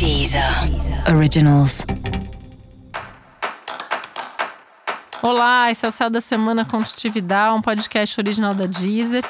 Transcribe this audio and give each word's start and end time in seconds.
Deezer 0.00 0.42
Originals. 1.14 1.84
Olá, 5.22 5.70
esse 5.70 5.84
é 5.84 5.88
o 5.88 5.90
Céu 5.90 6.08
da 6.08 6.22
Semana 6.22 6.64
Contitividade, 6.64 7.54
um 7.54 7.60
podcast 7.60 8.18
original 8.18 8.54
da 8.54 8.64
Deezer. 8.64 9.22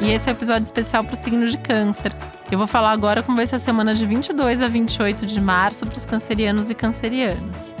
E 0.00 0.12
esse 0.12 0.28
é 0.28 0.32
o 0.32 0.32
um 0.32 0.36
episódio 0.36 0.62
especial 0.62 1.02
para 1.02 1.14
o 1.14 1.16
signo 1.16 1.48
de 1.48 1.58
Câncer. 1.58 2.12
Eu 2.52 2.56
vou 2.56 2.68
falar 2.68 2.92
agora 2.92 3.20
como 3.20 3.36
vai 3.36 3.48
ser 3.48 3.56
a 3.56 3.58
semana 3.58 3.96
de 3.96 4.06
22 4.06 4.62
a 4.62 4.68
28 4.68 5.26
de 5.26 5.40
março 5.40 5.84
para 5.86 5.96
os 5.96 6.06
cancerianos 6.06 6.70
e 6.70 6.74
cancerianas. 6.76 7.74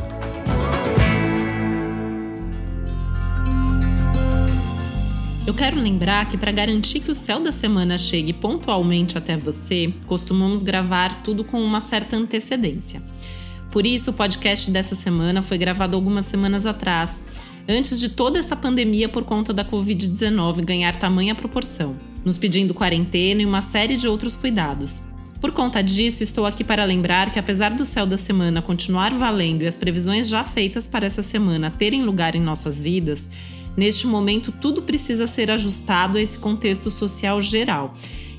Eu 5.46 5.54
quero 5.54 5.80
lembrar 5.80 6.28
que 6.28 6.36
para 6.36 6.50
garantir 6.50 6.98
que 6.98 7.10
o 7.10 7.14
céu 7.14 7.38
da 7.38 7.52
semana 7.52 7.96
chegue 7.96 8.32
pontualmente 8.32 9.16
até 9.16 9.36
você, 9.36 9.94
costumamos 10.04 10.60
gravar 10.60 11.22
tudo 11.22 11.44
com 11.44 11.62
uma 11.62 11.80
certa 11.80 12.16
antecedência. 12.16 13.00
Por 13.70 13.86
isso, 13.86 14.10
o 14.10 14.14
podcast 14.14 14.68
dessa 14.72 14.96
semana 14.96 15.42
foi 15.42 15.56
gravado 15.56 15.96
algumas 15.96 16.26
semanas 16.26 16.66
atrás, 16.66 17.22
antes 17.68 18.00
de 18.00 18.08
toda 18.08 18.40
essa 18.40 18.56
pandemia 18.56 19.08
por 19.08 19.22
conta 19.22 19.52
da 19.52 19.64
Covid-19 19.64 20.64
ganhar 20.64 20.96
tamanha 20.96 21.32
proporção, 21.32 21.94
nos 22.24 22.36
pedindo 22.36 22.74
quarentena 22.74 23.40
e 23.40 23.46
uma 23.46 23.60
série 23.60 23.96
de 23.96 24.08
outros 24.08 24.36
cuidados. 24.36 25.04
Por 25.40 25.52
conta 25.52 25.80
disso, 25.80 26.24
estou 26.24 26.44
aqui 26.44 26.64
para 26.64 26.84
lembrar 26.84 27.30
que, 27.30 27.38
apesar 27.38 27.72
do 27.72 27.84
céu 27.84 28.04
da 28.04 28.16
semana 28.16 28.60
continuar 28.60 29.14
valendo 29.14 29.62
e 29.62 29.66
as 29.68 29.76
previsões 29.76 30.28
já 30.28 30.42
feitas 30.42 30.88
para 30.88 31.06
essa 31.06 31.22
semana 31.22 31.70
terem 31.70 32.02
lugar 32.02 32.34
em 32.34 32.40
nossas 32.40 32.82
vidas, 32.82 33.30
Neste 33.76 34.06
momento, 34.06 34.50
tudo 34.50 34.82
precisa 34.82 35.26
ser 35.26 35.50
ajustado 35.50 36.16
a 36.16 36.20
esse 36.20 36.38
contexto 36.38 36.90
social 36.90 37.40
geral, 37.40 37.92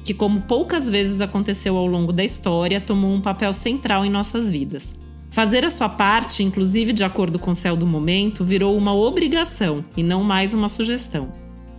que, 0.03 0.13
como 0.13 0.41
poucas 0.41 0.89
vezes 0.89 1.21
aconteceu 1.21 1.77
ao 1.77 1.85
longo 1.85 2.11
da 2.11 2.23
história, 2.23 2.81
tomou 2.81 3.13
um 3.13 3.21
papel 3.21 3.53
central 3.53 4.03
em 4.03 4.09
nossas 4.09 4.49
vidas. 4.49 4.95
Fazer 5.29 5.66
a 5.66 5.69
sua 5.69 5.89
parte, 5.89 6.41
inclusive 6.41 6.94
de 6.94 7.03
acordo 7.03 7.38
com 7.38 7.52
o 7.52 7.55
céu 7.55 7.75
do 7.75 7.85
momento, 7.85 8.44
virou 8.44 8.75
uma 8.75 8.95
obrigação 8.95 9.83
e 9.95 10.02
não 10.02 10.23
mais 10.23 10.53
uma 10.53 10.69
sugestão. 10.69 11.31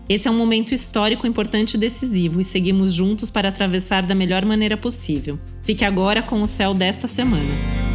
Esse 0.09 0.29
é 0.29 0.31
um 0.31 0.37
momento 0.37 0.75
histórico 0.75 1.27
importante 1.27 1.75
e 1.75 1.79
decisivo 1.79 2.41
e 2.41 2.45
seguimos 2.45 2.95
juntos 2.95 3.31
para 3.31 3.49
atravessar 3.49 4.07
da 4.07 4.15
melhor 4.15 4.45
maneira 4.45 4.77
possível. 4.77 5.39
Fique 5.63 5.85
agora 5.85 6.23
com 6.23 6.41
o 6.41 6.47
céu 6.47 6.73
desta 6.73 7.07
semana. 7.07 7.88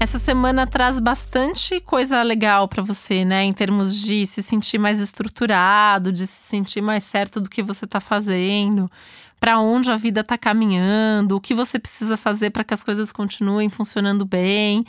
Essa 0.00 0.18
semana 0.18 0.66
traz 0.66 0.98
bastante 0.98 1.78
coisa 1.78 2.22
legal 2.22 2.66
para 2.66 2.82
você, 2.82 3.22
né? 3.22 3.44
Em 3.44 3.52
termos 3.52 3.94
de 3.94 4.26
se 4.26 4.42
sentir 4.42 4.78
mais 4.78 4.98
estruturado, 4.98 6.10
de 6.10 6.26
se 6.26 6.48
sentir 6.48 6.80
mais 6.80 7.04
certo 7.04 7.38
do 7.38 7.50
que 7.50 7.62
você 7.62 7.84
está 7.84 8.00
fazendo, 8.00 8.90
para 9.38 9.60
onde 9.60 9.92
a 9.92 9.96
vida 9.96 10.22
está 10.22 10.38
caminhando, 10.38 11.36
o 11.36 11.40
que 11.40 11.52
você 11.52 11.78
precisa 11.78 12.16
fazer 12.16 12.48
para 12.48 12.64
que 12.64 12.72
as 12.72 12.82
coisas 12.82 13.12
continuem 13.12 13.68
funcionando 13.68 14.24
bem. 14.24 14.86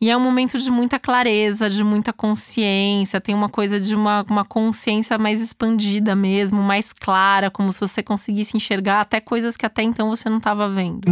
E 0.00 0.08
é 0.08 0.16
um 0.16 0.20
momento 0.20 0.56
de 0.56 0.70
muita 0.70 0.96
clareza, 0.96 1.68
de 1.68 1.82
muita 1.82 2.12
consciência, 2.12 3.20
tem 3.20 3.34
uma 3.34 3.48
coisa 3.48 3.80
de 3.80 3.96
uma, 3.96 4.24
uma 4.30 4.44
consciência 4.44 5.18
mais 5.18 5.40
expandida 5.40 6.14
mesmo, 6.14 6.62
mais 6.62 6.92
clara, 6.92 7.50
como 7.50 7.72
se 7.72 7.80
você 7.80 8.00
conseguisse 8.00 8.56
enxergar 8.56 9.00
até 9.00 9.20
coisas 9.20 9.56
que 9.56 9.66
até 9.66 9.82
então 9.82 10.08
você 10.08 10.30
não 10.30 10.38
estava 10.38 10.68
vendo. 10.68 11.02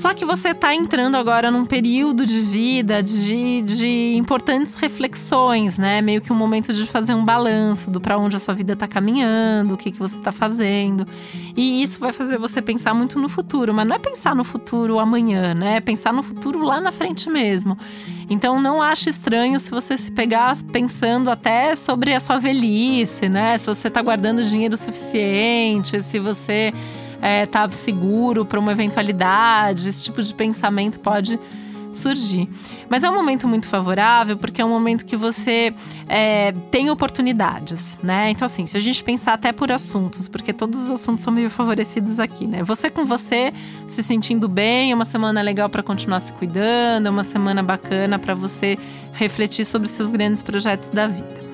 Só 0.00 0.14
que 0.14 0.24
você 0.24 0.48
está 0.48 0.74
entrando 0.74 1.14
agora 1.18 1.50
num 1.50 1.66
período 1.66 2.24
de 2.24 2.40
vida 2.40 3.02
de, 3.02 3.60
de 3.60 4.14
importantes 4.16 4.76
reflexões, 4.76 5.76
né? 5.76 6.00
Meio 6.00 6.22
que 6.22 6.32
um 6.32 6.36
momento 6.36 6.72
de 6.72 6.86
fazer 6.86 7.12
um 7.12 7.22
balanço 7.22 7.90
do 7.90 8.00
para 8.00 8.16
onde 8.16 8.34
a 8.34 8.38
sua 8.38 8.54
vida 8.54 8.72
está 8.72 8.88
caminhando, 8.88 9.74
o 9.74 9.76
que, 9.76 9.92
que 9.92 9.98
você 9.98 10.16
está 10.16 10.32
fazendo. 10.32 11.06
E 11.54 11.82
isso 11.82 12.00
vai 12.00 12.14
fazer 12.14 12.38
você 12.38 12.62
pensar 12.62 12.94
muito 12.94 13.18
no 13.18 13.28
futuro, 13.28 13.74
mas 13.74 13.86
não 13.86 13.94
é 13.94 13.98
pensar 13.98 14.34
no 14.34 14.42
futuro 14.42 14.98
amanhã, 14.98 15.52
né? 15.52 15.76
É 15.76 15.80
pensar 15.82 16.14
no 16.14 16.22
futuro 16.22 16.64
lá 16.64 16.80
na 16.80 16.90
frente 16.90 17.28
mesmo. 17.28 17.76
Então 18.30 18.58
não 18.58 18.80
ache 18.80 19.10
estranho 19.10 19.60
se 19.60 19.70
você 19.70 19.98
se 19.98 20.10
pegar 20.10 20.56
pensando 20.72 21.30
até 21.30 21.74
sobre 21.74 22.14
a 22.14 22.20
sua 22.20 22.38
velhice, 22.38 23.28
né? 23.28 23.58
Se 23.58 23.66
você 23.66 23.88
está 23.88 24.00
guardando 24.00 24.42
dinheiro 24.42 24.78
suficiente, 24.78 26.02
se 26.02 26.18
você 26.18 26.72
é, 27.20 27.46
tá 27.46 27.68
seguro 27.70 28.44
para 28.44 28.58
uma 28.58 28.72
eventualidade, 28.72 29.88
esse 29.88 30.04
tipo 30.04 30.22
de 30.22 30.34
pensamento 30.34 30.98
pode 31.00 31.38
surgir. 31.92 32.48
Mas 32.88 33.04
é 33.04 33.10
um 33.10 33.14
momento 33.14 33.48
muito 33.48 33.66
favorável 33.66 34.36
porque 34.36 34.62
é 34.62 34.64
um 34.64 34.68
momento 34.68 35.04
que 35.04 35.16
você 35.16 35.74
é, 36.08 36.52
tem 36.70 36.90
oportunidades, 36.90 37.98
né? 38.02 38.30
Então, 38.30 38.46
assim, 38.46 38.66
se 38.66 38.76
a 38.76 38.80
gente 38.80 39.02
pensar 39.02 39.34
até 39.34 39.52
por 39.52 39.70
assuntos, 39.72 40.28
porque 40.28 40.52
todos 40.52 40.80
os 40.80 40.90
assuntos 40.90 41.22
são 41.22 41.32
meio 41.32 41.50
favorecidos 41.50 42.20
aqui, 42.20 42.46
né? 42.46 42.62
Você 42.62 42.90
com 42.90 43.04
você, 43.04 43.52
se 43.86 44.02
sentindo 44.02 44.48
bem, 44.48 44.92
é 44.92 44.94
uma 44.94 45.04
semana 45.04 45.40
legal 45.42 45.68
para 45.68 45.82
continuar 45.82 46.20
se 46.20 46.32
cuidando, 46.32 47.06
é 47.06 47.10
uma 47.10 47.24
semana 47.24 47.62
bacana 47.62 48.18
para 48.18 48.34
você 48.34 48.78
refletir 49.12 49.64
sobre 49.64 49.88
seus 49.88 50.10
grandes 50.10 50.42
projetos 50.42 50.90
da 50.90 51.06
vida. 51.06 51.50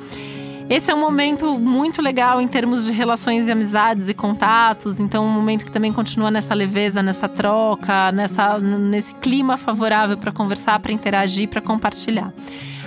Esse 0.68 0.90
é 0.90 0.94
um 0.94 0.98
momento 0.98 1.56
muito 1.60 2.02
legal 2.02 2.40
em 2.40 2.48
termos 2.48 2.86
de 2.86 2.92
relações 2.92 3.46
e 3.46 3.52
amizades 3.52 4.08
e 4.08 4.14
contatos. 4.14 4.98
Então, 4.98 5.24
um 5.24 5.30
momento 5.30 5.64
que 5.64 5.70
também 5.70 5.92
continua 5.92 6.28
nessa 6.28 6.54
leveza, 6.54 7.04
nessa 7.04 7.28
troca, 7.28 8.10
nessa, 8.10 8.58
nesse 8.58 9.14
clima 9.14 9.56
favorável 9.56 10.16
para 10.18 10.32
conversar, 10.32 10.80
para 10.80 10.92
interagir, 10.92 11.48
para 11.48 11.60
compartilhar. 11.60 12.32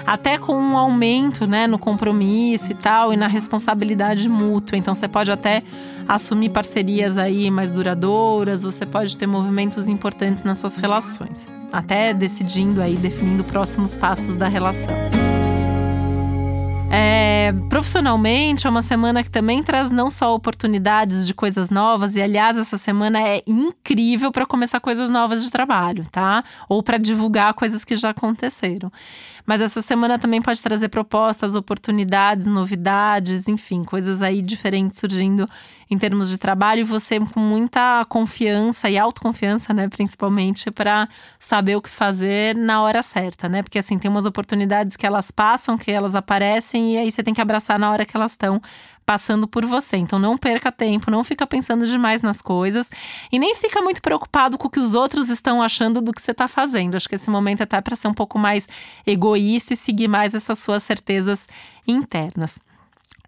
Até 0.06 0.38
com 0.38 0.54
um 0.54 0.78
aumento 0.78 1.48
né, 1.48 1.68
no 1.68 1.80
compromisso 1.80 2.72
e 2.74 2.76
tal, 2.76 3.14
e 3.14 3.18
na 3.18 3.28
responsabilidade 3.28 4.28
mútua. 4.28 4.78
Então, 4.78 4.94
você 4.94 5.08
pode 5.08 5.32
até 5.32 5.64
assumir 6.06 6.50
parcerias 6.50 7.18
aí 7.18 7.50
mais 7.50 7.70
duradouras, 7.70 8.64
você 8.64 8.86
pode 8.86 9.16
ter 9.16 9.28
movimentos 9.28 9.88
importantes 9.88 10.44
nas 10.44 10.58
suas 10.58 10.76
relações. 10.76 11.48
Até 11.72 12.14
decidindo 12.14 12.82
aí, 12.82 12.96
definindo 12.96 13.44
próximos 13.46 13.96
passos 13.96 14.36
da 14.36 14.50
relação. 14.50 14.94
É, 16.92 17.19
profissionalmente, 17.70 18.68
é 18.68 18.70
uma 18.70 18.82
semana 18.82 19.24
que 19.24 19.32
também 19.32 19.64
traz 19.64 19.92
não 19.92 20.10
só 20.10 20.34
oportunidades 20.34 21.28
de 21.28 21.34
coisas 21.34 21.70
novas, 21.70 22.16
e 22.16 22.22
aliás, 22.22 22.58
essa 22.58 22.78
semana 22.78 23.22
é 23.22 23.42
incrível 23.48 24.32
para 24.32 24.46
começar 24.46 24.80
coisas 24.80 25.10
novas 25.10 25.44
de 25.44 25.52
trabalho, 25.52 26.06
tá? 26.12 26.44
Ou 26.68 26.82
para 26.84 26.98
divulgar 26.98 27.54
coisas 27.54 27.84
que 27.84 27.96
já 27.96 28.10
aconteceram. 28.10 28.92
Mas 29.50 29.62
essa 29.62 29.82
semana 29.82 30.20
também 30.20 30.40
pode 30.40 30.62
trazer 30.62 30.90
propostas, 30.90 31.56
oportunidades, 31.56 32.46
novidades, 32.46 33.48
enfim, 33.48 33.84
coisas 33.84 34.22
aí 34.22 34.44
diferentes 34.44 35.00
surgindo 35.00 35.48
em 35.90 35.98
termos 35.98 36.30
de 36.30 36.38
trabalho 36.38 36.82
e 36.82 36.84
você 36.84 37.20
com 37.20 37.40
muita 37.40 38.06
confiança 38.06 38.92
e 38.92 38.96
autoconfiança, 38.96 39.74
né, 39.74 39.90
principalmente 39.90 40.70
para 40.70 41.10
saber 41.40 41.76
o 41.76 41.82
que 41.82 41.90
fazer 41.90 42.56
na 42.56 42.84
hora 42.84 43.02
certa, 43.02 43.50
né? 43.50 43.64
Porque 43.64 43.80
assim, 43.80 43.98
tem 43.98 44.12
umas 44.12 44.28
oportunidades 44.28 44.96
que 44.96 45.08
elas 45.08 45.32
passam, 45.32 45.80
que 45.80 45.90
elas 45.90 46.14
aparecem 46.14 46.94
e 46.94 46.98
aí 47.00 47.12
você 47.12 47.24
tem 47.24 47.34
que 47.34 47.42
abraçar 47.42 47.80
na 47.80 47.92
hora 47.92 48.06
que 48.06 48.16
elas 48.16 48.34
estão 48.34 48.62
passando 49.10 49.48
por 49.48 49.66
você. 49.66 49.98
Então 49.98 50.20
não 50.20 50.38
perca 50.38 50.72
tempo, 50.72 51.10
não 51.10 51.24
fica 51.24 51.48
pensando 51.48 51.88
demais 51.88 52.22
nas 52.22 52.44
coisas 52.44 52.92
e 53.32 53.40
nem 53.40 53.56
fica 53.56 53.82
muito 53.82 54.04
preocupado 54.04 54.56
com 54.56 54.68
o 54.68 54.70
que 54.70 54.78
os 54.78 54.94
outros 54.94 55.30
estão 55.30 55.64
achando 55.64 56.00
do 56.00 56.12
que 56.14 56.22
você 56.22 56.30
está 56.30 56.48
fazendo. 56.48 56.94
Acho 56.94 57.10
que 57.10 57.16
esse 57.16 57.28
momento 57.28 57.62
é 57.62 57.64
até 57.64 57.82
para 57.82 57.96
ser 57.96 58.08
um 58.08 58.14
pouco 58.14 58.38
mais 58.38 58.68
egoísta 59.08 59.74
e 59.74 59.76
seguir 59.76 60.08
mais 60.08 60.36
essas 60.36 60.60
suas 60.60 60.84
certezas 60.84 61.50
internas. 61.88 62.60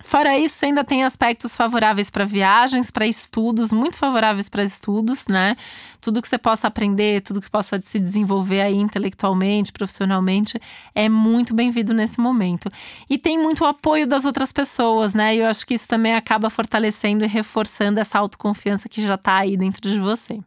Fora 0.03 0.37
isso, 0.37 0.65
ainda 0.65 0.83
tem 0.83 1.03
aspectos 1.03 1.55
favoráveis 1.55 2.09
para 2.09 2.25
viagens, 2.25 2.91
para 2.91 3.05
estudos, 3.05 3.71
muito 3.71 3.97
favoráveis 3.97 4.49
para 4.49 4.63
estudos, 4.63 5.27
né? 5.27 5.55
Tudo 5.99 6.21
que 6.21 6.27
você 6.27 6.37
possa 6.37 6.67
aprender, 6.67 7.21
tudo 7.21 7.41
que 7.41 7.49
possa 7.49 7.79
se 7.79 7.99
desenvolver 7.99 8.61
aí 8.61 8.75
intelectualmente, 8.75 9.71
profissionalmente, 9.71 10.59
é 10.95 11.07
muito 11.07 11.53
bem-vindo 11.53 11.93
nesse 11.93 12.19
momento. 12.19 12.69
E 13.09 13.17
tem 13.17 13.37
muito 13.37 13.63
apoio 13.65 14.07
das 14.07 14.25
outras 14.25 14.51
pessoas, 14.51 15.13
né? 15.13 15.35
E 15.35 15.39
eu 15.39 15.47
acho 15.47 15.65
que 15.65 15.73
isso 15.73 15.87
também 15.87 16.13
acaba 16.13 16.49
fortalecendo 16.49 17.23
e 17.23 17.27
reforçando 17.27 17.99
essa 17.99 18.17
autoconfiança 18.19 18.89
que 18.89 19.01
já 19.01 19.15
está 19.15 19.37
aí 19.37 19.55
dentro 19.55 19.81
de 19.81 19.99
você. 19.99 20.39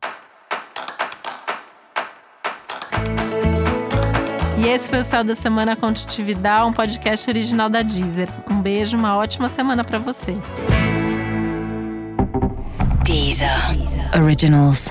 E 4.65 4.69
esse 4.69 4.89
foi 4.89 5.01
o 5.01 5.05
Céu 5.05 5.23
da 5.23 5.35
Semana 5.35 5.77
com 5.77 5.93
Titividade, 5.93 6.65
um 6.65 6.73
podcast 6.73 7.29
original 7.29 7.69
da 7.69 7.83
Deezer. 7.83 8.31
Um 8.51 8.63
beijo, 8.63 8.97
uma 8.97 9.15
ótima 9.15 9.47
semana 9.47 9.85
para 9.85 9.99
você. 9.99 10.35
Deezer. 13.05 13.77
Deezer. 13.77 14.23
Originals. 14.23 14.91